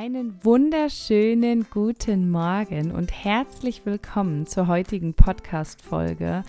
[0.00, 6.44] Einen wunderschönen guten Morgen und herzlich willkommen zur heutigen Podcast-Folge.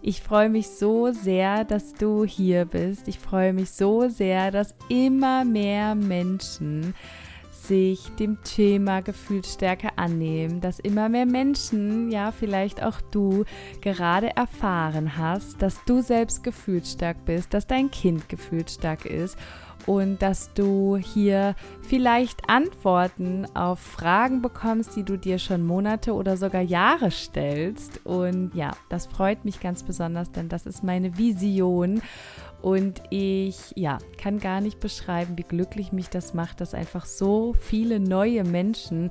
[0.00, 3.06] Ich freue mich so sehr, dass du hier bist.
[3.06, 6.94] Ich freue mich so sehr, dass immer mehr Menschen
[7.50, 13.44] sich dem Thema Gefühlsstärke annehmen, dass immer mehr Menschen, ja vielleicht auch du,
[13.82, 19.36] gerade erfahren hast, dass du selbst gefühlsstark bist, dass dein Kind gefühlsstark ist
[19.86, 26.36] und dass du hier vielleicht Antworten auf Fragen bekommst, die du dir schon Monate oder
[26.36, 28.04] sogar Jahre stellst.
[28.04, 32.00] Und ja, das freut mich ganz besonders, denn das ist meine Vision.
[32.62, 37.52] Und ich ja, kann gar nicht beschreiben, wie glücklich mich das macht, dass einfach so
[37.52, 39.10] viele neue Menschen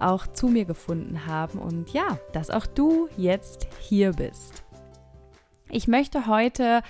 [0.00, 1.58] auch zu mir gefunden haben.
[1.58, 4.64] Und ja, dass auch du jetzt hier bist.
[5.68, 6.80] Ich möchte heute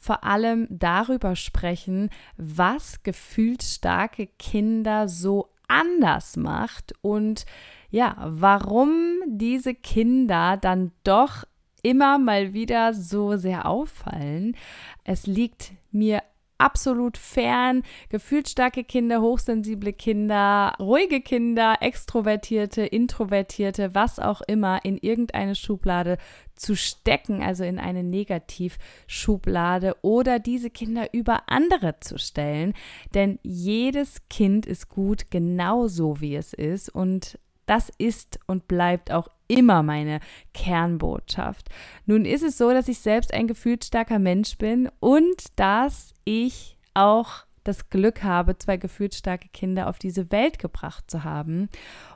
[0.00, 7.44] vor allem darüber sprechen, was gefühlsstarke Kinder so anders macht und
[7.90, 11.44] ja, warum diese Kinder dann doch
[11.82, 14.56] immer mal wieder so sehr auffallen.
[15.04, 16.22] Es liegt mir
[16.60, 17.82] absolut fern.
[18.08, 26.18] Gefühlsstarke Kinder, hochsensible Kinder, ruhige Kinder, extrovertierte, introvertierte, was auch immer in irgendeine Schublade
[26.54, 32.74] zu stecken, also in eine Negativschublade oder diese Kinder über andere zu stellen.
[33.14, 39.28] Denn jedes Kind ist gut genauso wie es ist und das ist und bleibt auch
[39.50, 40.20] immer meine
[40.54, 41.68] Kernbotschaft.
[42.06, 47.44] Nun ist es so, dass ich selbst ein gefühlsstarker Mensch bin und dass ich auch
[47.64, 51.68] das Glück habe, zwei gefühlsstarke Kinder auf diese Welt gebracht zu haben.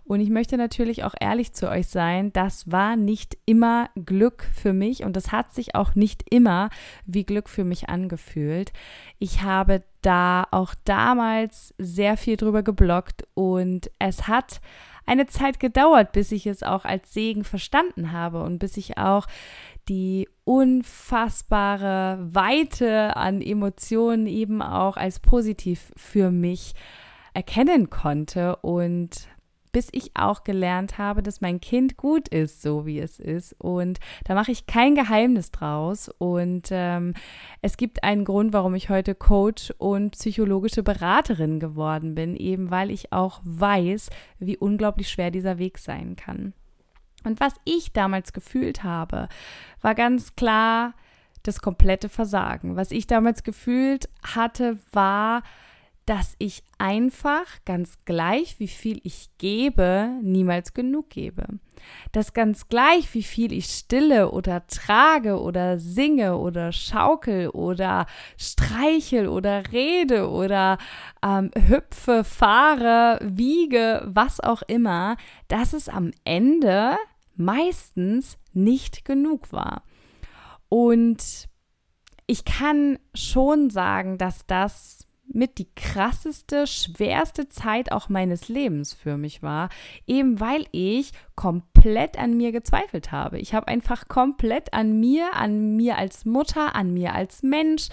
[0.05, 4.73] Und ich möchte natürlich auch ehrlich zu euch sein, das war nicht immer Glück für
[4.73, 6.71] mich und das hat sich auch nicht immer
[7.05, 8.73] wie Glück für mich angefühlt.
[9.19, 14.61] Ich habe da auch damals sehr viel drüber geblockt und es hat
[15.07, 19.27] eine Zeit gedauert, bis ich es auch als Segen verstanden habe und bis ich auch
[19.89, 26.75] die unfassbare Weite an Emotionen eben auch als positiv für mich
[27.35, 28.57] erkennen konnte.
[28.57, 29.29] Und
[29.75, 33.55] bis ich auch gelernt habe, dass mein Kind gut ist, so wie es ist.
[33.59, 36.09] Und da mache ich kein Geheimnis draus.
[36.19, 37.13] Und ähm,
[37.61, 42.89] es gibt einen Grund, warum ich heute Coach und psychologische Beraterin geworden bin, eben weil
[42.89, 46.55] ich auch weiß, wie unglaublich schwer dieser Weg sein kann.
[47.25, 49.29] Und was ich damals gefühlt habe,
[49.81, 50.95] war ganz klar
[51.43, 52.77] das komplette Versagen.
[52.77, 55.43] Was ich damals gefühlt hatte, war,
[56.07, 61.47] dass ich einfach ganz gleich, wie viel ich gebe, niemals genug gebe.
[62.13, 68.07] Dass ganz gleich, wie viel ich stille oder trage oder singe oder schaukel oder
[68.37, 70.79] streichel oder rede oder
[71.25, 75.17] ähm, hüpfe, fahre, wiege, was auch immer,
[75.49, 76.97] dass es am Ende
[77.35, 79.85] meistens nicht genug war.
[80.69, 81.49] Und
[82.27, 89.17] ich kann schon sagen, dass das mit die krasseste, schwerste Zeit auch meines Lebens für
[89.17, 89.69] mich war,
[90.07, 93.39] eben weil ich komplett an mir gezweifelt habe.
[93.39, 97.89] Ich habe einfach komplett an mir, an mir als Mutter, an mir als Mensch,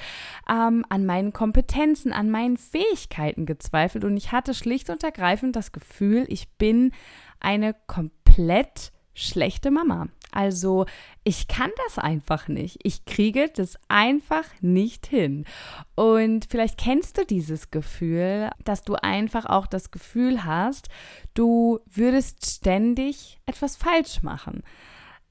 [0.50, 5.72] ähm, an meinen Kompetenzen, an meinen Fähigkeiten gezweifelt und ich hatte schlicht und ergreifend das
[5.72, 6.92] Gefühl, ich bin
[7.40, 10.08] eine komplett schlechte Mama.
[10.32, 10.86] Also
[11.24, 12.80] ich kann das einfach nicht.
[12.84, 15.46] Ich kriege das einfach nicht hin.
[15.96, 20.88] Und vielleicht kennst du dieses Gefühl, dass du einfach auch das Gefühl hast,
[21.34, 24.64] du würdest ständig etwas falsch machen.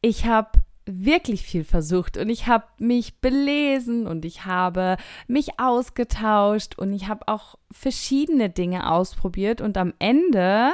[0.03, 4.97] Ich habe wirklich viel versucht und ich habe mich belesen und ich habe
[5.29, 10.73] mich ausgetauscht und ich habe auch verschiedene Dinge ausprobiert und am Ende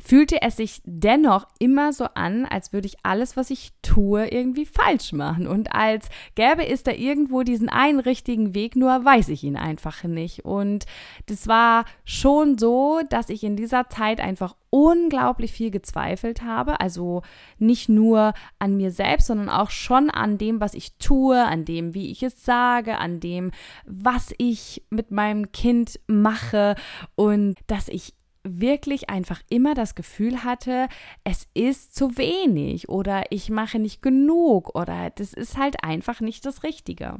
[0.00, 4.64] fühlte es sich dennoch immer so an, als würde ich alles, was ich tue, irgendwie
[4.64, 5.46] falsch machen.
[5.48, 10.04] Und als gäbe es da irgendwo diesen einen richtigen Weg, nur weiß ich ihn einfach
[10.04, 10.44] nicht.
[10.44, 10.86] Und
[11.26, 16.80] das war schon so, dass ich in dieser Zeit einfach unglaublich viel gezweifelt habe.
[16.80, 17.22] Also
[17.58, 21.94] nicht nur an mir selbst, sondern auch schon an dem, was ich tue, an dem,
[21.94, 23.50] wie ich es sage, an dem,
[23.84, 26.76] was ich mit meinem Kind mache
[27.16, 28.14] und dass ich
[28.48, 30.88] wirklich einfach immer das Gefühl hatte,
[31.24, 36.44] es ist zu wenig oder ich mache nicht genug oder das ist halt einfach nicht
[36.46, 37.16] das Richtige.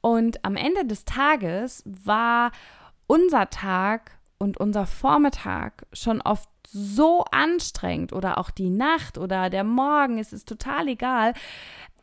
[0.00, 2.50] Und am Ende des Tages war
[3.06, 9.64] unser Tag und unser Vormittag schon oft so anstrengend oder auch die Nacht oder der
[9.64, 11.34] Morgen, es ist total egal.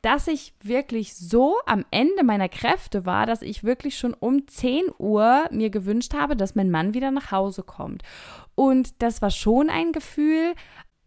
[0.01, 4.85] Dass ich wirklich so am Ende meiner Kräfte war, dass ich wirklich schon um 10
[4.97, 8.03] Uhr mir gewünscht habe, dass mein Mann wieder nach Hause kommt.
[8.55, 10.53] Und das war schon ein Gefühl,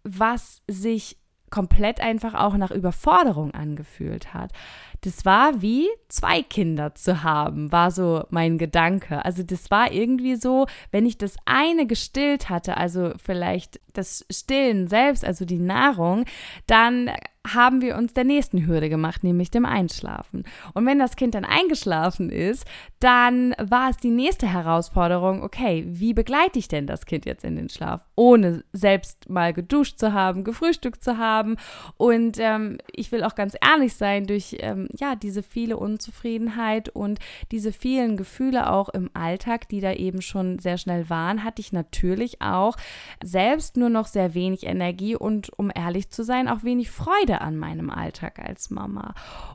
[0.04, 1.16] was sich
[1.52, 4.50] komplett einfach auch nach Überforderung angefühlt hat.
[5.02, 9.24] Das war wie zwei Kinder zu haben, war so mein Gedanke.
[9.24, 14.88] Also das war irgendwie so, wenn ich das eine gestillt hatte, also vielleicht das Stillen
[14.88, 16.24] selbst, also die Nahrung,
[16.66, 17.10] dann
[17.46, 20.44] haben wir uns der nächsten Hürde gemacht, nämlich dem Einschlafen.
[20.74, 22.64] Und wenn das Kind dann eingeschlafen ist,
[23.00, 27.56] dann war es die nächste Herausforderung, okay, wie begleite ich denn das Kind jetzt in
[27.56, 31.56] den Schlaf, ohne selbst mal geduscht zu haben, gefrühstückt zu haben.
[31.96, 37.18] Und ähm, ich will auch ganz ehrlich sein, durch ähm, ja diese viele Unzufriedenheit und
[37.50, 41.72] diese vielen Gefühle auch im Alltag, die da eben schon sehr schnell waren, hatte ich
[41.72, 42.76] natürlich auch
[43.22, 47.56] selbst nur noch sehr wenig Energie und um ehrlich zu sein, auch wenig Freude an
[47.56, 49.14] meinem Alltag als Mama.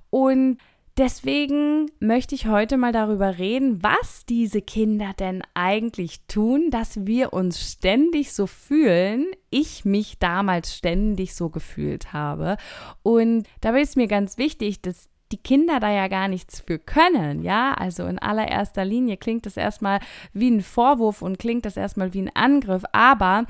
[0.09, 0.57] Und
[0.97, 7.33] Deswegen möchte ich heute mal darüber reden, was diese Kinder denn eigentlich tun, dass wir
[7.33, 9.27] uns ständig so fühlen.
[9.51, 12.57] Ich mich damals ständig so gefühlt habe.
[13.03, 17.41] Und dabei ist mir ganz wichtig, dass die Kinder da ja gar nichts für können,
[17.43, 17.73] ja?
[17.73, 19.99] Also in allererster Linie klingt das erstmal
[20.33, 23.45] wie ein Vorwurf und klingt das erstmal wie ein Angriff, aber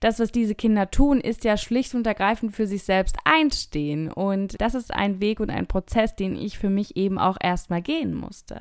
[0.00, 4.60] das, was diese Kinder tun, ist ja schlicht und ergreifend für sich selbst einstehen und
[4.60, 8.14] das ist ein Weg und ein Prozess, den ich für mich eben auch erstmal gehen
[8.14, 8.60] musste.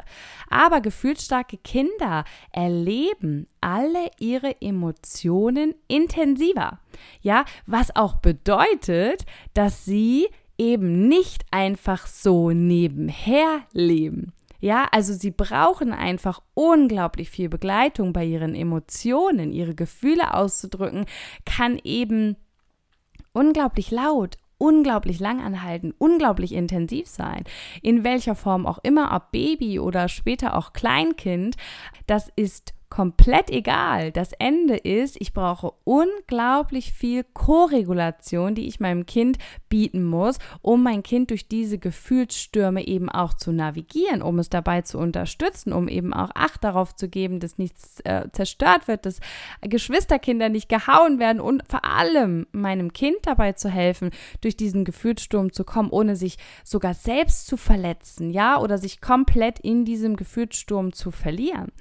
[0.49, 6.79] Aber gefühlsstarke Kinder erleben alle ihre Emotionen intensiver.
[7.21, 10.27] Ja, was auch bedeutet, dass sie
[10.57, 14.33] eben nicht einfach so nebenher leben.
[14.59, 21.05] Ja, also sie brauchen einfach unglaublich viel Begleitung bei ihren Emotionen, ihre Gefühle auszudrücken,
[21.45, 22.37] kann eben
[23.33, 27.43] unglaublich laut, unglaublich langanhaltend, unglaublich intensiv sein.
[27.83, 31.55] In welcher Form auch immer, ob Baby oder später auch Kleinkind,
[32.07, 34.11] das ist komplett egal.
[34.11, 39.37] Das Ende ist, ich brauche unglaublich viel Koregulation, die ich meinem Kind
[39.69, 44.81] bieten muss, um mein Kind durch diese Gefühlsstürme eben auch zu navigieren, um es dabei
[44.81, 49.19] zu unterstützen, um eben auch Acht darauf zu geben, dass nichts äh, zerstört wird, dass
[49.61, 54.11] Geschwisterkinder nicht gehauen werden und vor allem meinem Kind dabei zu helfen,
[54.41, 59.59] durch diesen Gefühlssturm zu kommen, ohne sich sogar selbst zu verletzen, ja, oder sich komplett
[59.59, 61.71] in diesem Gefühlssturm zu verlieren.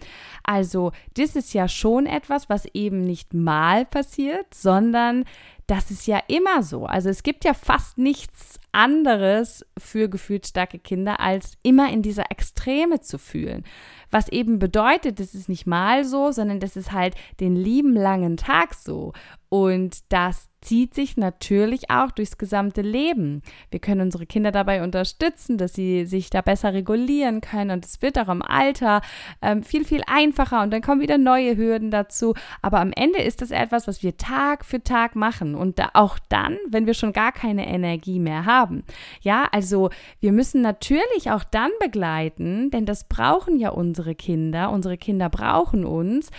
[0.43, 5.25] Also das ist ja schon etwas, was eben nicht mal passiert, sondern
[5.67, 6.87] das ist ja immer so.
[6.87, 13.01] Also es gibt ja fast nichts anderes für gefühlsstarke Kinder, als immer in dieser Extreme
[13.01, 13.65] zu fühlen.
[14.11, 18.37] Was eben bedeutet, das ist nicht mal so, sondern das ist halt den lieben langen
[18.37, 19.13] Tag so.
[19.49, 23.43] Und das zieht sich natürlich auch durchs gesamte Leben.
[23.71, 28.03] Wir können unsere Kinder dabei unterstützen, dass sie sich da besser regulieren können und es
[28.03, 29.01] wird auch im Alter
[29.43, 32.35] ähm, viel, viel einfacher und dann kommen wieder neue Hürden dazu.
[32.63, 36.19] Aber am Ende ist das etwas, was wir Tag für Tag machen und da auch
[36.29, 38.66] dann, wenn wir schon gar keine Energie mehr haben.
[39.21, 39.91] Ja, also
[40.21, 44.71] wir müssen natürlich auch dann begleiten, denn das brauchen ja unsere Kinder.
[44.71, 46.31] Unsere Kinder brauchen uns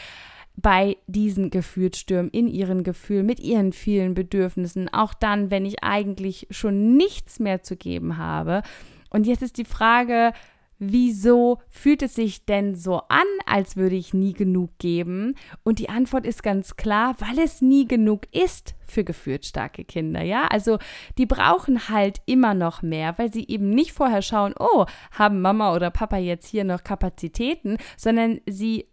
[0.55, 6.47] bei diesen Gefühlsstürmen, in ihren Gefühlen, mit ihren vielen Bedürfnissen, auch dann, wenn ich eigentlich
[6.49, 8.63] schon nichts mehr zu geben habe.
[9.11, 10.33] Und jetzt ist die Frage,
[10.79, 15.35] wieso fühlt es sich denn so an, als würde ich nie genug geben?
[15.63, 20.47] Und die Antwort ist ganz klar, weil es nie genug ist für gefühlsstarke Kinder, ja?
[20.47, 20.77] Also,
[21.17, 25.75] die brauchen halt immer noch mehr, weil sie eben nicht vorher schauen, oh, haben Mama
[25.75, 28.87] oder Papa jetzt hier noch Kapazitäten, sondern sie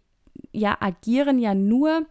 [0.51, 2.05] ja agieren ja nur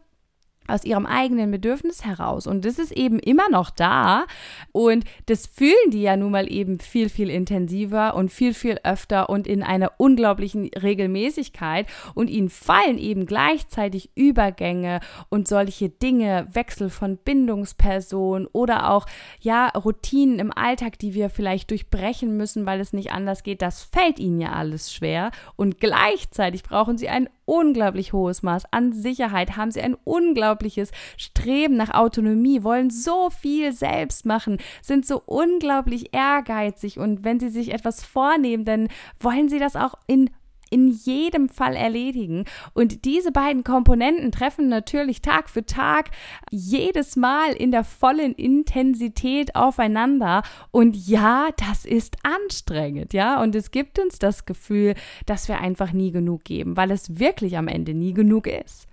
[0.66, 2.46] aus ihrem eigenen Bedürfnis heraus.
[2.46, 4.26] Und das ist eben immer noch da.
[4.72, 9.28] Und das fühlen die ja nun mal eben viel, viel intensiver und viel, viel öfter
[9.28, 11.86] und in einer unglaublichen Regelmäßigkeit.
[12.14, 19.06] Und ihnen fallen eben gleichzeitig Übergänge und solche Dinge, Wechsel von Bindungsperson oder auch,
[19.40, 23.62] ja, Routinen im Alltag, die wir vielleicht durchbrechen müssen, weil es nicht anders geht.
[23.62, 25.30] Das fällt ihnen ja alles schwer.
[25.56, 31.76] Und gleichzeitig brauchen sie ein unglaublich hohes Maß an Sicherheit, haben sie ein unglaubliches Streben
[31.76, 36.98] nach Autonomie, wollen so viel selbst machen, sind so unglaublich ehrgeizig.
[36.98, 38.88] Und wenn sie sich etwas vornehmen, dann
[39.20, 40.30] wollen sie das auch in
[40.74, 42.44] in jedem Fall erledigen.
[42.72, 46.10] Und diese beiden Komponenten treffen natürlich Tag für Tag
[46.50, 50.42] jedes Mal in der vollen Intensität aufeinander.
[50.72, 53.40] Und ja, das ist anstrengend, ja.
[53.40, 54.94] Und es gibt uns das Gefühl,
[55.26, 58.88] dass wir einfach nie genug geben, weil es wirklich am Ende nie genug ist.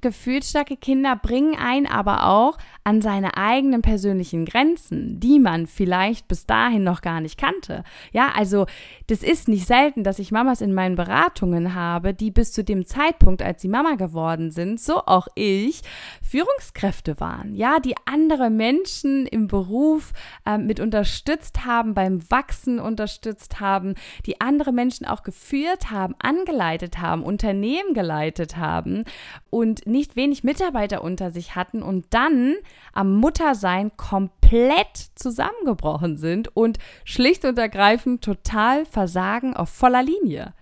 [0.00, 6.46] Gefühlsstarke Kinder bringen einen aber auch an seine eigenen persönlichen Grenzen, die man vielleicht bis
[6.46, 7.84] dahin noch gar nicht kannte.
[8.12, 8.66] Ja, also
[9.06, 12.86] das ist nicht selten, dass ich Mamas in meinen Beratungen habe, die bis zu dem
[12.86, 15.82] Zeitpunkt, als sie Mama geworden sind, so auch ich,
[16.22, 17.54] Führungskräfte waren.
[17.54, 20.12] Ja, die andere Menschen im Beruf
[20.46, 23.94] äh, mit unterstützt haben, beim Wachsen unterstützt haben,
[24.26, 29.04] die andere Menschen auch geführt haben, angeleitet haben, Unternehmen geleitet haben
[29.50, 32.54] und nicht wenig Mitarbeiter unter sich hatten und dann
[32.92, 40.54] am Muttersein komplett zusammengebrochen sind und schlicht und ergreifend total versagen auf voller Linie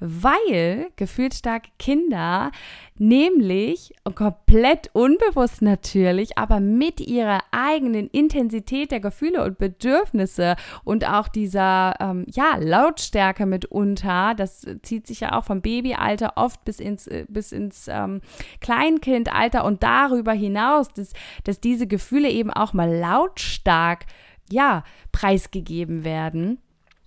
[0.00, 2.50] weil gefühlsstarke Kinder
[2.96, 11.28] nämlich komplett unbewusst natürlich, aber mit ihrer eigenen Intensität der Gefühle und Bedürfnisse und auch
[11.28, 17.06] dieser ähm, ja Lautstärke mitunter, das zieht sich ja auch vom Babyalter oft bis ins
[17.06, 18.20] äh, bis ins ähm,
[18.60, 21.12] Kleinkindalter und darüber hinaus, dass,
[21.44, 24.06] dass diese Gefühle eben auch mal lautstark
[24.50, 26.58] ja preisgegeben werden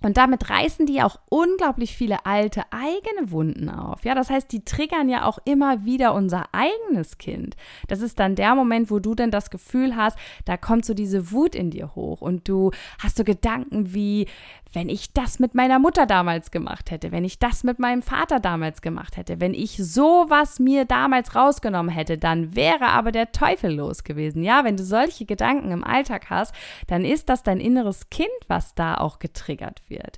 [0.02, 4.04] und damit reißen die auch unglaublich viele alte eigene Wunden auf.
[4.04, 7.56] Ja, das heißt, die triggern ja auch immer wieder unser eigenes Kind.
[7.88, 11.32] Das ist dann der Moment, wo du dann das Gefühl hast, da kommt so diese
[11.32, 14.28] Wut in dir hoch und du hast so Gedanken wie,
[14.74, 18.40] wenn ich das mit meiner Mutter damals gemacht hätte, wenn ich das mit meinem Vater
[18.40, 23.74] damals gemacht hätte, wenn ich sowas mir damals rausgenommen hätte, dann wäre aber der Teufel
[23.74, 24.44] los gewesen.
[24.44, 26.56] Ja, wenn du solche Gedanken im Alltag hast,
[26.88, 29.91] dann ist das dein inneres Kind, was da auch getriggert wird.
[29.92, 30.18] wird.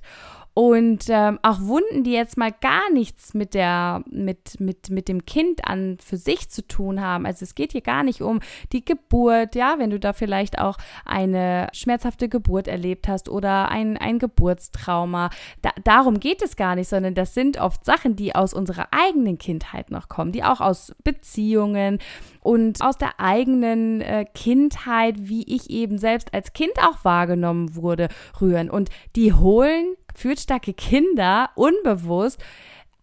[0.54, 5.26] Und ähm, auch Wunden, die jetzt mal gar nichts mit der, mit, mit, mit dem
[5.26, 7.26] Kind an für sich zu tun haben.
[7.26, 8.38] Also es geht hier gar nicht um
[8.72, 13.96] die Geburt, ja, wenn du da vielleicht auch eine schmerzhafte Geburt erlebt hast oder ein,
[13.96, 15.30] ein Geburtstrauma.
[15.60, 19.38] Da, darum geht es gar nicht, sondern das sind oft Sachen, die aus unserer eigenen
[19.38, 21.98] Kindheit noch kommen, die auch aus Beziehungen
[22.42, 28.08] und aus der eigenen äh, Kindheit, wie ich eben selbst als Kind auch wahrgenommen wurde,
[28.40, 28.70] rühren.
[28.70, 32.42] Und die holen gefühlsstarke Kinder unbewusst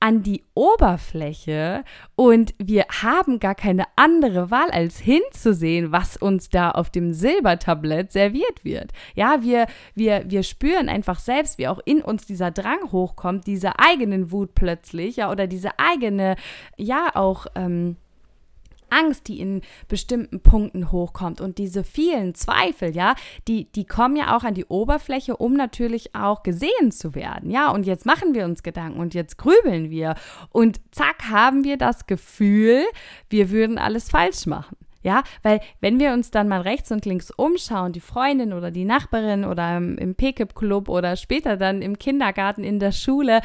[0.02, 1.84] an die Oberfläche
[2.16, 8.12] und wir haben gar keine andere Wahl, als hinzusehen, was uns da auf dem Silbertablett
[8.12, 8.92] serviert wird.
[9.14, 13.78] Ja, wir, wir, wir spüren einfach selbst, wie auch in uns dieser Drang hochkommt, diese
[13.78, 16.36] eigenen Wut plötzlich, ja, oder diese eigene,
[16.78, 17.96] ja, auch, ähm,
[18.92, 23.16] Angst, die in bestimmten Punkten hochkommt und diese vielen Zweifel, ja,
[23.48, 27.72] die, die kommen ja auch an die Oberfläche, um natürlich auch gesehen zu werden, ja.
[27.72, 30.16] Und jetzt machen wir uns Gedanken und jetzt grübeln wir
[30.52, 32.84] und zack haben wir das Gefühl,
[33.30, 34.78] wir würden alles falsch machen.
[35.04, 38.86] Ja, weil wenn wir uns dann mal rechts und links umschauen, die Freundin oder die
[38.86, 43.42] Nachbarin oder im, im Pickup-Club oder später dann im Kindergarten, in der Schule,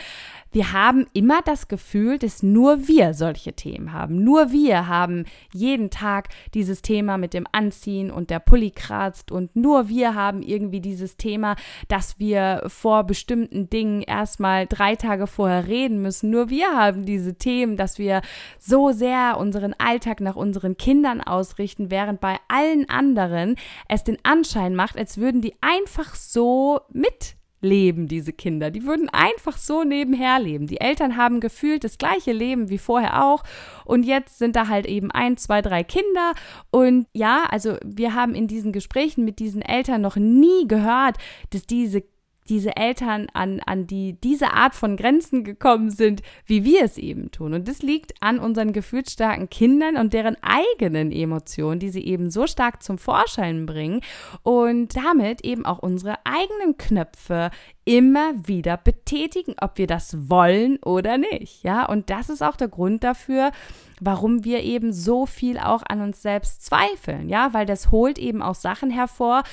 [0.52, 4.24] wir haben immer das Gefühl, dass nur wir solche Themen haben.
[4.24, 9.54] Nur wir haben jeden Tag dieses Thema mit dem Anziehen und der Pulli kratzt und
[9.56, 11.56] nur wir haben irgendwie dieses Thema,
[11.88, 16.30] dass wir vor bestimmten Dingen erstmal drei Tage vorher reden müssen.
[16.30, 18.22] Nur wir haben diese Themen, dass wir
[18.58, 23.56] so sehr unseren Alltag nach unseren Kindern ausrichten, während bei allen anderen
[23.88, 28.70] es den Anschein macht, als würden die einfach so mit leben, diese Kinder.
[28.70, 30.66] Die würden einfach so nebenher leben.
[30.66, 33.42] Die Eltern haben gefühlt das gleiche Leben wie vorher auch.
[33.84, 36.32] Und jetzt sind da halt eben ein, zwei, drei Kinder.
[36.70, 41.16] Und ja, also wir haben in diesen Gesprächen mit diesen Eltern noch nie gehört,
[41.50, 42.02] dass diese
[42.48, 47.30] diese Eltern an, an die, diese Art von Grenzen gekommen sind, wie wir es eben
[47.30, 47.54] tun.
[47.54, 52.46] Und das liegt an unseren gefühlsstarken Kindern und deren eigenen Emotionen, die sie eben so
[52.46, 54.00] stark zum Vorschein bringen
[54.42, 57.50] und damit eben auch unsere eigenen Knöpfe
[57.86, 61.62] immer wieder betätigen, ob wir das wollen oder nicht.
[61.62, 63.52] Ja, und das ist auch der Grund dafür,
[64.00, 67.28] warum wir eben so viel auch an uns selbst zweifeln.
[67.28, 69.44] Ja, weil das holt eben auch Sachen hervor,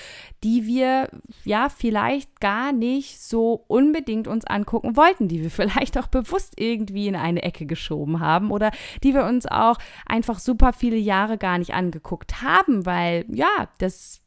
[0.44, 1.10] die wir
[1.46, 7.08] ja vielleicht gar nicht so unbedingt uns angucken wollten, die wir vielleicht auch bewusst irgendwie
[7.08, 8.72] in eine Ecke geschoben haben oder
[9.04, 14.23] die wir uns auch einfach super viele Jahre gar nicht angeguckt haben, weil ja, das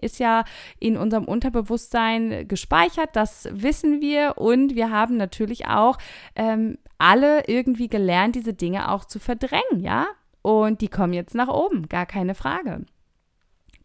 [0.00, 0.44] ist ja
[0.78, 5.98] in unserem Unterbewusstsein gespeichert, das wissen wir und wir haben natürlich auch
[6.36, 10.06] ähm, alle irgendwie gelernt, diese Dinge auch zu verdrängen, ja?
[10.42, 12.84] Und die kommen jetzt nach oben, gar keine Frage.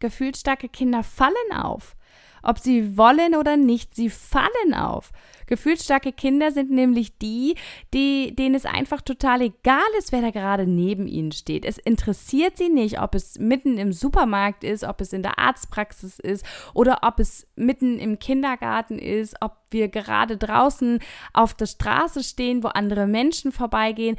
[0.00, 1.96] Gefühlsstarke Kinder fallen auf.
[2.42, 5.10] Ob sie wollen oder nicht, sie fallen auf.
[5.48, 7.56] Gefühlsstarke Kinder sind nämlich die,
[7.92, 11.64] die, denen es einfach total egal ist, wer da gerade neben ihnen steht.
[11.64, 16.18] Es interessiert sie nicht, ob es mitten im Supermarkt ist, ob es in der Arztpraxis
[16.18, 21.00] ist oder ob es mitten im Kindergarten ist, ob wir gerade draußen
[21.32, 24.16] auf der Straße stehen, wo andere Menschen vorbeigehen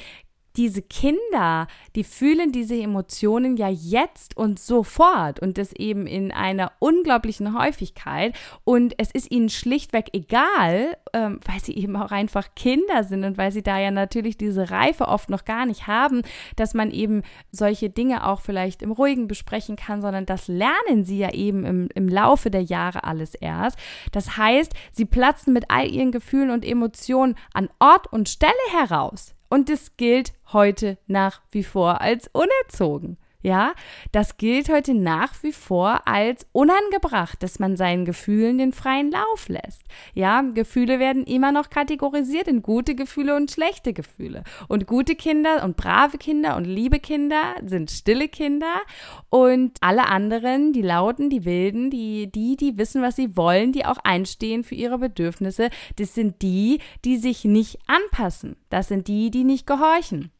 [0.55, 6.71] diese Kinder, die fühlen diese Emotionen ja jetzt und sofort und das eben in einer
[6.79, 13.03] unglaublichen Häufigkeit und es ist ihnen schlichtweg egal, ähm, weil sie eben auch einfach Kinder
[13.03, 16.21] sind und weil sie da ja natürlich diese Reife oft noch gar nicht haben,
[16.55, 21.19] dass man eben solche Dinge auch vielleicht im Ruhigen besprechen kann, sondern das lernen sie
[21.19, 23.77] ja eben im, im Laufe der Jahre alles erst.
[24.11, 29.35] Das heißt, sie platzen mit all ihren Gefühlen und Emotionen an Ort und Stelle heraus.
[29.49, 33.17] Und es gilt heute nach wie vor als unerzogen.
[33.41, 33.73] Ja,
[34.11, 39.47] das gilt heute nach wie vor als unangebracht, dass man seinen Gefühlen den freien Lauf
[39.47, 39.83] lässt.
[40.13, 44.43] Ja, Gefühle werden immer noch kategorisiert in gute Gefühle und schlechte Gefühle.
[44.67, 48.81] Und gute Kinder und brave Kinder und liebe Kinder sind stille Kinder
[49.29, 53.85] und alle anderen, die lauten, die wilden, die die, die wissen, was sie wollen, die
[53.85, 58.57] auch einstehen für ihre Bedürfnisse, das sind die, die sich nicht anpassen.
[58.69, 60.31] Das sind die, die nicht gehorchen.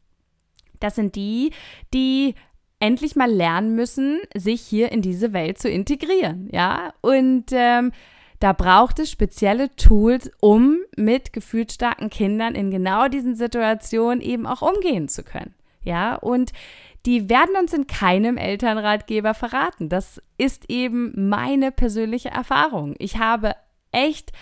[0.80, 1.52] Das sind die,
[1.92, 2.34] die
[2.80, 6.92] endlich mal lernen müssen, sich hier in diese Welt zu integrieren, ja.
[7.02, 7.92] Und ähm,
[8.40, 14.62] da braucht es spezielle Tools, um mit gefühlsstarken Kindern in genau diesen Situationen eben auch
[14.62, 16.16] umgehen zu können, ja.
[16.16, 16.52] Und
[17.06, 19.88] die werden uns in keinem Elternratgeber verraten.
[19.88, 22.94] Das ist eben meine persönliche Erfahrung.
[22.98, 23.54] Ich habe
[23.90, 24.32] echt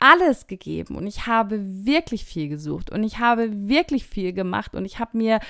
[0.00, 4.84] alles gegeben und ich habe wirklich viel gesucht und ich habe wirklich viel gemacht und
[4.84, 5.40] ich habe mir,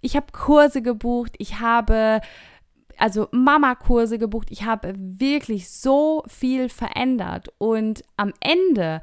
[0.00, 2.20] ich habe Kurse gebucht, ich habe
[2.96, 9.00] also Mama-Kurse gebucht, ich habe wirklich so viel verändert und am Ende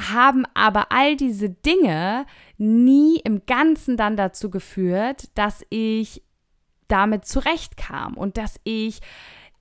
[0.00, 6.22] haben aber all diese Dinge nie im Ganzen dann dazu geführt, dass ich
[6.88, 9.00] damit zurechtkam und dass ich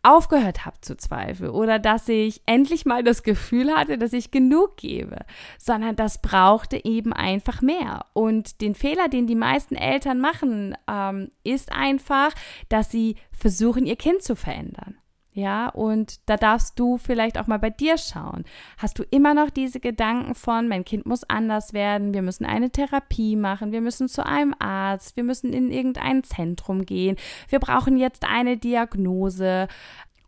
[0.03, 4.77] aufgehört habe zu zweifeln oder dass ich endlich mal das Gefühl hatte, dass ich genug
[4.77, 5.19] gebe,
[5.57, 8.05] sondern das brauchte eben einfach mehr.
[8.13, 12.31] Und den Fehler, den die meisten Eltern machen, ähm, ist einfach,
[12.69, 14.97] dass sie versuchen, ihr Kind zu verändern.
[15.37, 18.43] Ja, und da darfst du vielleicht auch mal bei dir schauen.
[18.79, 22.71] Hast du immer noch diese Gedanken von, mein Kind muss anders werden, wir müssen eine
[22.71, 27.17] Therapie machen, wir müssen zu einem Arzt, wir müssen in irgendein Zentrum gehen,
[27.49, 29.67] wir brauchen jetzt eine Diagnose.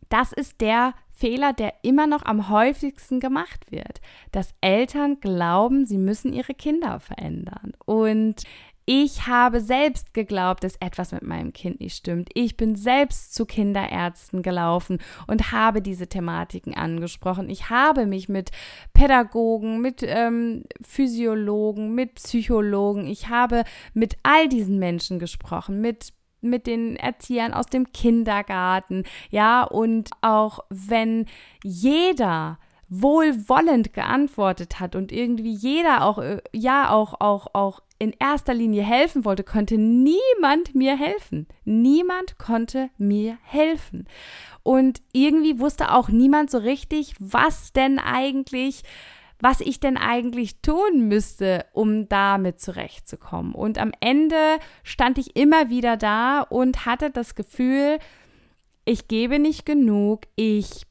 [0.09, 5.97] Das ist der Fehler, der immer noch am häufigsten gemacht wird, dass Eltern glauben, sie
[5.97, 7.73] müssen ihre Kinder verändern.
[7.83, 8.43] Und
[8.91, 12.31] ich habe selbst geglaubt, dass etwas mit meinem Kind nicht stimmt.
[12.33, 14.97] Ich bin selbst zu Kinderärzten gelaufen
[15.27, 17.51] und habe diese Thematiken angesprochen.
[17.51, 18.49] Ich habe mich mit
[18.95, 26.65] Pädagogen, mit ähm, Physiologen, mit Psychologen, ich habe mit all diesen Menschen gesprochen, mit mit
[26.65, 31.25] den Erziehern aus dem Kindergarten, ja, und auch wenn
[31.63, 32.57] jeder
[32.89, 38.81] wohlwollend geantwortet hat und irgendwie jeder auch äh, ja auch auch auch in erster Linie
[38.81, 41.47] helfen wollte, konnte niemand mir helfen.
[41.65, 44.07] Niemand konnte mir helfen.
[44.63, 48.83] Und irgendwie wusste auch niemand so richtig, was denn eigentlich,
[49.41, 53.53] was ich denn eigentlich tun müsste, um damit zurechtzukommen.
[53.53, 57.99] Und am Ende stand ich immer wieder da und hatte das Gefühl,
[58.85, 60.88] ich gebe nicht genug, ich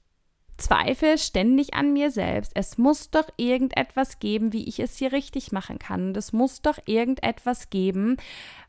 [0.58, 2.52] zweifle ständig an mir selbst.
[2.54, 6.08] Es muss doch irgendetwas geben, wie ich es hier richtig machen kann.
[6.08, 8.16] Und es muss doch irgendetwas geben,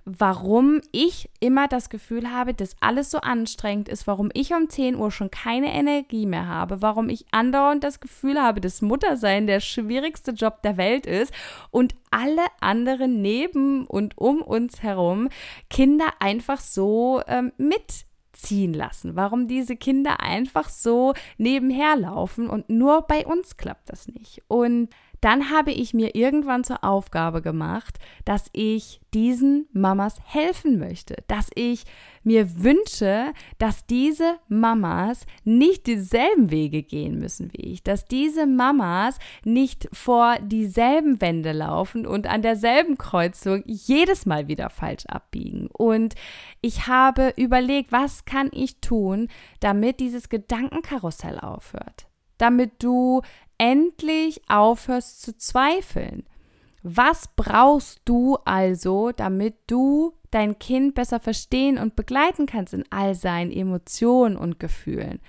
[0.05, 4.95] warum ich immer das Gefühl habe, dass alles so anstrengend ist, warum ich um 10
[4.95, 9.59] Uhr schon keine Energie mehr habe, warum ich andauernd das Gefühl habe, dass Muttersein der
[9.59, 11.33] schwierigste Job der Welt ist
[11.69, 15.29] und alle anderen neben und um uns herum
[15.69, 18.08] Kinder einfach so ähm, mit
[18.39, 24.07] ziehen lassen, warum diese Kinder einfach so nebenher laufen und nur bei uns klappt das
[24.07, 24.41] nicht.
[24.47, 24.89] Und
[25.21, 31.49] dann habe ich mir irgendwann zur Aufgabe gemacht, dass ich diesen Mamas helfen möchte, dass
[31.55, 31.83] ich
[32.23, 39.17] mir wünsche, dass diese Mamas nicht dieselben Wege gehen müssen wie ich, dass diese Mamas
[39.43, 45.69] nicht vor dieselben Wände laufen und an derselben Kreuzung jedes Mal wieder falsch abbiegen.
[45.71, 46.15] Und
[46.61, 49.27] ich habe überlegt, was kann ich tun,
[49.59, 52.08] damit dieses Gedankenkarussell aufhört
[52.39, 53.21] damit du
[53.59, 56.25] endlich aufhörst zu zweifeln.
[56.81, 63.13] Was brauchst du also, damit du dein Kind besser verstehen und begleiten kannst in all
[63.15, 65.19] seinen Emotionen und Gefühlen?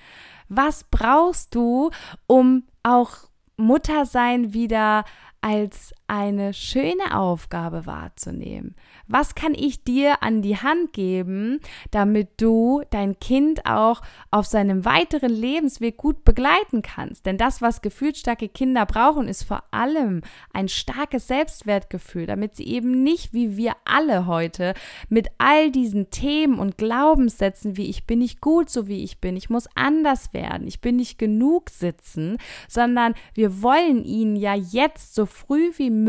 [0.49, 1.91] Was brauchst du,
[2.27, 3.17] um auch
[3.57, 5.05] Muttersein wieder
[5.41, 8.75] als eine schöne Aufgabe wahrzunehmen.
[9.07, 11.61] Was kann ich dir an die Hand geben,
[11.93, 17.27] damit du dein Kind auch auf seinem weiteren Lebensweg gut begleiten kannst?
[17.27, 23.05] Denn das, was gefühlsstarke Kinder brauchen, ist vor allem ein starkes Selbstwertgefühl, damit sie eben
[23.05, 24.75] nicht wie wir alle heute
[25.09, 29.37] mit all diesen Themen und Glaubenssätzen wie ich bin nicht gut so wie ich bin,
[29.37, 35.15] ich muss anders werden, ich bin nicht genug sitzen, sondern wir wollen ihnen ja jetzt
[35.15, 36.00] so früh wie möglich,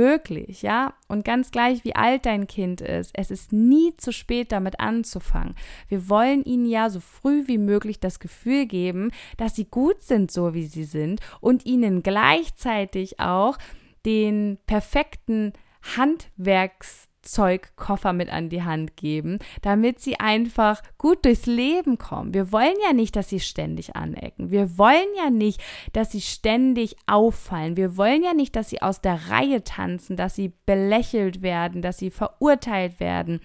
[0.62, 4.80] ja, und ganz gleich wie alt dein Kind ist, es ist nie zu spät damit
[4.80, 5.56] anzufangen.
[5.88, 10.32] Wir wollen ihnen ja so früh wie möglich das Gefühl geben, dass sie gut sind,
[10.32, 13.58] so wie sie sind und ihnen gleichzeitig auch
[14.06, 15.54] den perfekten
[15.96, 22.34] Handwerks Zeugkoffer mit an die Hand geben, damit sie einfach gut durchs Leben kommen.
[22.34, 24.52] Wir wollen ja nicht, dass sie ständig anecken.
[24.52, 25.62] Wir wollen ja nicht,
[25.94, 27.78] dass sie ständig auffallen.
[27.78, 31.98] Wir wollen ja nicht, dass sie aus der Reihe tanzen, dass sie belächelt werden, dass
[31.98, 33.40] sie verurteilt werden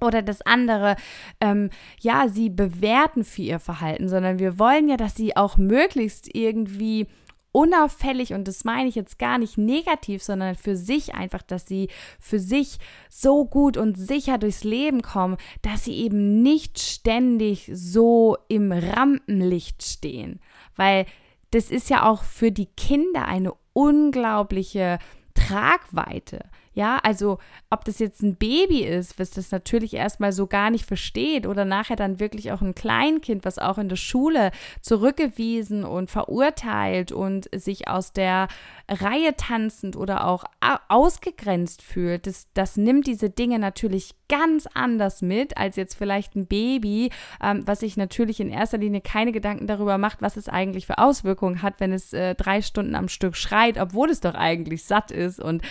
[0.00, 0.96] oder das andere,
[1.40, 1.70] ähm,
[2.00, 7.06] ja, sie bewerten für ihr Verhalten, sondern wir wollen ja, dass sie auch möglichst irgendwie
[7.52, 11.88] unauffällig und das meine ich jetzt gar nicht negativ, sondern für sich einfach, dass sie
[12.20, 18.36] für sich so gut und sicher durchs Leben kommen, dass sie eben nicht ständig so
[18.48, 20.40] im Rampenlicht stehen,
[20.76, 21.06] weil
[21.50, 24.98] das ist ja auch für die Kinder eine unglaubliche
[25.34, 26.44] Tragweite.
[26.80, 27.36] Ja, also
[27.68, 31.66] ob das jetzt ein Baby ist, was das natürlich erstmal so gar nicht versteht oder
[31.66, 37.50] nachher dann wirklich auch ein Kleinkind, was auch in der Schule zurückgewiesen und verurteilt und
[37.54, 38.48] sich aus der
[38.90, 40.44] Reihe tanzend oder auch
[40.88, 46.46] ausgegrenzt fühlt, das, das nimmt diese Dinge natürlich ganz anders mit als jetzt vielleicht ein
[46.46, 47.10] Baby,
[47.42, 50.98] ähm, was sich natürlich in erster Linie keine Gedanken darüber macht, was es eigentlich für
[50.98, 55.10] Auswirkungen hat, wenn es äh, drei Stunden am Stück schreit, obwohl es doch eigentlich satt
[55.10, 55.62] ist und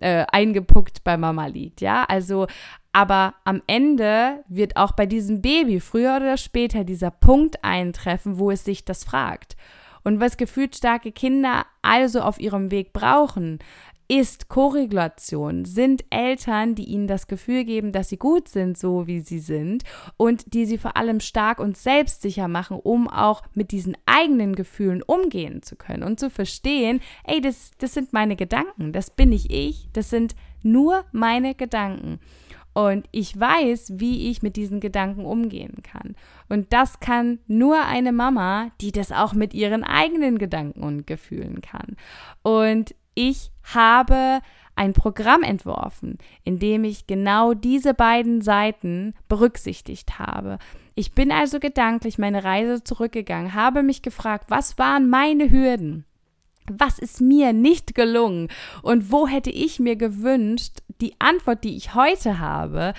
[0.00, 1.80] äh, eingepuckt bei Mama liegt.
[1.80, 2.46] Ja, also
[2.92, 8.50] aber am Ende wird auch bei diesem Baby früher oder später dieser Punkt eintreffen, wo
[8.50, 9.56] es sich das fragt.
[10.04, 13.58] Und was gefühlt starke Kinder also auf ihrem Weg brauchen,
[14.10, 19.20] ist Korregulation, sind Eltern, die ihnen das Gefühl geben, dass sie gut sind, so wie
[19.20, 19.84] sie sind
[20.16, 25.02] und die sie vor allem stark und selbstsicher machen, um auch mit diesen eigenen Gefühlen
[25.02, 29.52] umgehen zu können und zu verstehen, ey, das, das sind meine Gedanken, das bin nicht
[29.52, 32.18] ich, das sind nur meine Gedanken.
[32.78, 36.14] Und ich weiß, wie ich mit diesen Gedanken umgehen kann.
[36.48, 41.60] Und das kann nur eine Mama, die das auch mit ihren eigenen Gedanken und Gefühlen
[41.60, 41.96] kann.
[42.44, 44.42] Und ich habe
[44.76, 50.58] ein Programm entworfen, in dem ich genau diese beiden Seiten berücksichtigt habe.
[50.94, 56.04] Ich bin also gedanklich meine Reise zurückgegangen, habe mich gefragt, was waren meine Hürden?
[56.70, 58.48] Was ist mir nicht gelungen?
[58.82, 62.94] Und wo hätte ich mir gewünscht, die Antwort, die ich heute habe,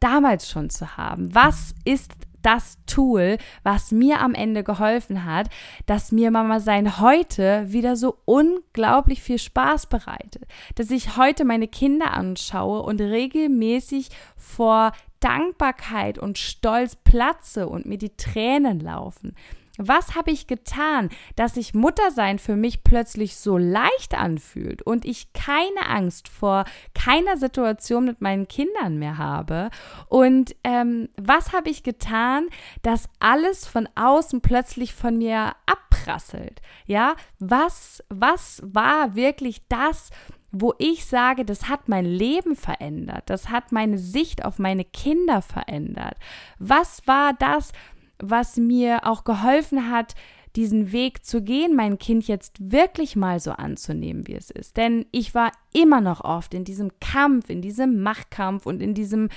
[0.00, 1.34] damals schon zu haben?
[1.34, 5.48] Was ist das Tool, was mir am Ende geholfen hat,
[5.86, 10.44] dass mir Mama sein heute wieder so unglaublich viel Spaß bereitet.
[10.74, 17.98] Dass ich heute meine Kinder anschaue und regelmäßig vor Dankbarkeit und Stolz platze und mir
[17.98, 19.36] die Tränen laufen.
[19.78, 25.32] Was habe ich getan, dass sich Muttersein für mich plötzlich so leicht anfühlt und ich
[25.32, 29.70] keine Angst vor keiner Situation mit meinen Kindern mehr habe?
[30.08, 32.48] Und ähm, was habe ich getan,
[32.82, 36.60] dass alles von außen plötzlich von mir abprasselt?
[36.86, 40.10] Ja, was, was war wirklich das,
[40.52, 45.40] wo ich sage, das hat mein Leben verändert, das hat meine Sicht auf meine Kinder
[45.40, 46.16] verändert.
[46.58, 47.72] Was war das,
[48.18, 50.14] was mir auch geholfen hat,
[50.56, 54.76] diesen Weg zu gehen, mein Kind jetzt wirklich mal so anzunehmen, wie es ist.
[54.76, 59.30] Denn ich war immer noch oft in diesem Kampf, in diesem Machtkampf und in diesem,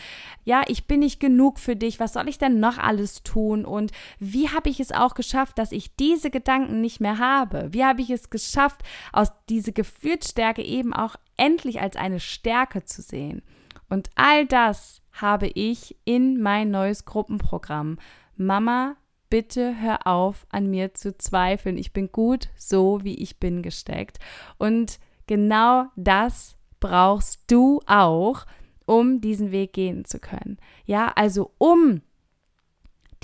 [0.43, 3.63] ja, ich bin nicht genug für dich, was soll ich denn noch alles tun?
[3.63, 7.69] Und wie habe ich es auch geschafft, dass ich diese Gedanken nicht mehr habe?
[7.71, 8.81] Wie habe ich es geschafft,
[9.13, 13.41] aus diese Gefühlsstärke eben auch endlich als eine Stärke zu sehen?
[13.87, 17.97] Und all das habe ich in mein neues Gruppenprogramm
[18.37, 18.95] Mama,
[19.29, 21.77] bitte hör auf, an mir zu zweifeln.
[21.77, 24.19] Ich bin gut so, wie ich bin gesteckt.
[24.57, 28.45] Und genau das brauchst du auch,
[28.85, 30.57] um diesen Weg gehen zu können.
[30.85, 32.01] Ja, also um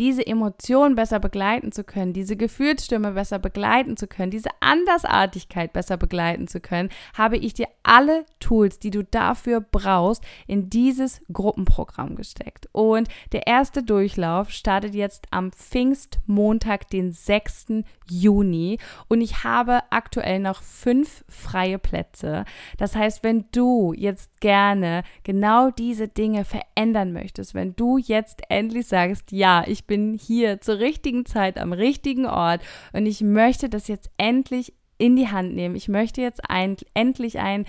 [0.02, 5.96] diese Emotionen besser begleiten zu können, diese Gefühlsstimme besser begleiten zu können, diese Andersartigkeit besser
[5.96, 12.16] begleiten zu können, habe ich dir alle Tools, die du dafür brauchst, in dieses Gruppenprogramm
[12.16, 12.68] gesteckt.
[12.72, 17.84] Und der erste Durchlauf startet jetzt am Pfingstmontag, den 6.
[18.10, 18.80] Juni.
[19.08, 22.46] Und ich habe aktuell noch fünf freie Plätze.
[22.78, 28.88] Das heißt, wenn du jetzt gerne genau diese Dinge verändern möchtest, wenn du jetzt endlich
[28.88, 32.62] sagst, ja, ich bin hier zur richtigen Zeit am richtigen Ort
[32.93, 35.75] und ich möchte das jetzt endlich in die Hand nehmen.
[35.75, 37.65] Ich möchte jetzt ein, endlich ein,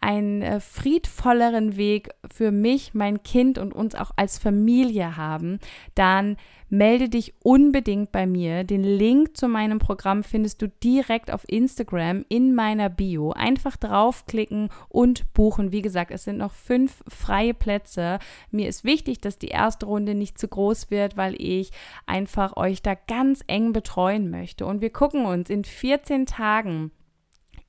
[0.00, 5.58] einen äh, friedvolleren Weg für mich, mein Kind und uns auch als Familie haben,
[5.94, 6.38] dann
[6.70, 8.64] melde dich unbedingt bei mir.
[8.64, 13.32] Den Link zu meinem Programm findest du direkt auf Instagram in meiner Bio.
[13.32, 15.72] Einfach draufklicken und buchen.
[15.72, 18.18] Wie gesagt, es sind noch fünf freie Plätze.
[18.50, 21.70] Mir ist wichtig, dass die erste Runde nicht zu groß wird, weil ich
[22.06, 24.64] einfach euch da ganz eng betreuen möchte.
[24.64, 26.92] Und wir gucken uns in 14 Tagen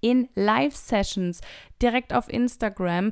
[0.01, 1.41] in Live-Sessions
[1.81, 3.11] direkt auf Instagram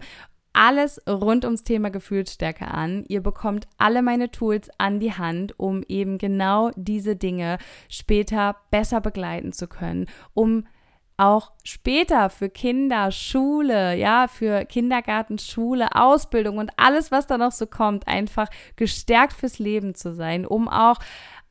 [0.60, 3.06] alles rund ums Thema Gefühlsstärke an.
[3.08, 9.00] Ihr bekommt alle meine Tools an die Hand, um eben genau diese Dinge später besser
[9.00, 10.68] begleiten zu können, um
[11.16, 17.54] auch später für Kinder, Schule, ja, für Kindergarten, Schule, Ausbildung und alles, was da noch
[17.54, 21.00] so kommt, einfach gestärkt fürs Leben zu sein, um auch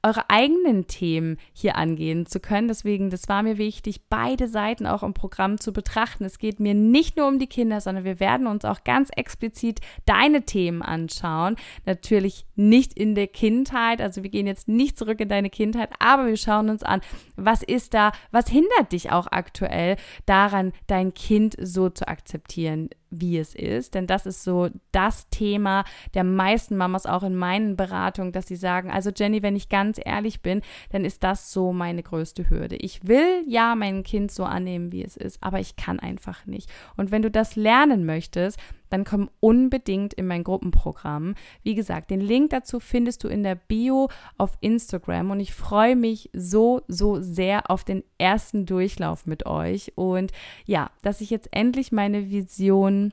[0.09, 2.69] eure eigenen Themen hier angehen zu können.
[2.69, 6.25] Deswegen, das war mir wichtig, beide Seiten auch im Programm zu betrachten.
[6.25, 9.81] Es geht mir nicht nur um die Kinder, sondern wir werden uns auch ganz explizit
[10.07, 11.57] deine Themen anschauen.
[11.85, 16.27] Natürlich nicht in der Kindheit, also wir gehen jetzt nicht zurück in deine Kindheit, aber
[16.27, 17.01] wir schauen uns an,
[17.37, 23.39] was ist da, was hindert dich auch aktuell daran, dein Kind so zu akzeptieren, wie
[23.39, 23.95] es ist.
[23.95, 28.57] Denn das ist so das Thema der meisten Mamas auch in meinen Beratungen, dass sie
[28.57, 32.77] sagen, also Jenny, wenn ich ganz ehrlich bin, dann ist das so meine größte Hürde.
[32.77, 36.71] Ich will ja mein Kind so annehmen, wie es ist, aber ich kann einfach nicht.
[36.97, 38.59] Und wenn du das lernen möchtest,
[38.91, 41.35] dann komm unbedingt in mein Gruppenprogramm.
[41.63, 45.97] Wie gesagt, den Link dazu findest du in der Bio auf Instagram und ich freue
[45.97, 50.33] mich so, so sehr auf den ersten Durchlauf mit euch und
[50.65, 53.13] ja, dass ich jetzt endlich meine Vision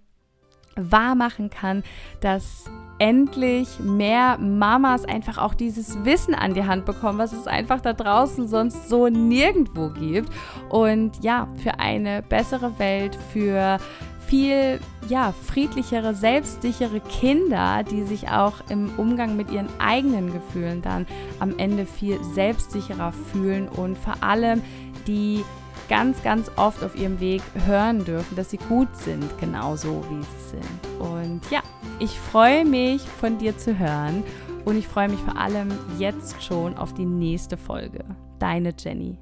[0.75, 1.83] wahr machen kann,
[2.21, 2.65] dass
[2.99, 7.93] endlich mehr Mamas einfach auch dieses Wissen an die Hand bekommen, was es einfach da
[7.93, 10.29] draußen sonst so nirgendwo gibt.
[10.69, 13.79] Und ja, für eine bessere Welt, für
[14.27, 21.05] viel ja, friedlichere, selbstsichere Kinder, die sich auch im Umgang mit ihren eigenen Gefühlen dann
[21.39, 24.61] am Ende viel selbstsicherer fühlen und vor allem
[25.07, 25.43] die
[25.87, 30.57] ganz, ganz oft auf ihrem Weg hören dürfen, dass sie gut sind, genauso wie sie
[30.57, 30.99] sind.
[30.99, 31.61] Und ja,
[31.99, 34.23] ich freue mich von dir zu hören
[34.65, 38.03] und ich freue mich vor allem jetzt schon auf die nächste Folge.
[38.39, 39.17] Deine Jenny.